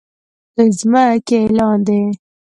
د 0.55 0.57
ځمکې 0.77 1.39
لاندې 1.57 1.99